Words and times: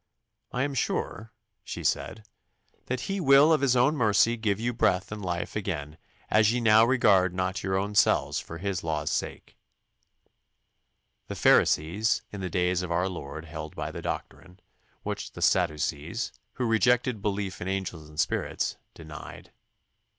"I 0.51 0.63
am 0.63 0.73
sure," 0.73 1.31
she 1.63 1.83
said, 1.83 2.25
"that 2.87 3.01
He 3.01 3.19
will 3.19 3.53
of 3.53 3.61
His 3.61 3.75
own 3.75 3.95
mercy 3.95 4.35
give 4.35 4.59
you 4.59 4.73
breath 4.73 5.11
and 5.11 5.23
life 5.23 5.55
again 5.55 5.99
as 6.27 6.51
ye 6.51 6.59
now 6.59 6.83
regard 6.83 7.35
not 7.35 7.61
your 7.61 7.75
own 7.77 7.93
selves 7.93 8.39
for 8.39 8.57
His 8.57 8.83
laws' 8.83 9.11
sake." 9.11 9.59
The 11.27 11.35
Pharisees 11.35 12.23
in 12.31 12.41
the 12.41 12.49
days 12.49 12.81
of 12.81 12.91
our 12.91 13.07
Lord 13.07 13.45
held 13.45 13.75
by 13.75 13.91
the 13.91 14.01
doctrine, 14.01 14.59
which 15.03 15.33
the 15.33 15.41
Sadducees, 15.43 16.31
who 16.53 16.65
rejected 16.65 17.21
belief 17.21 17.61
in 17.61 17.67
angels 17.67 18.09
and 18.09 18.19
spirits, 18.19 18.77
denied. 18.95 19.51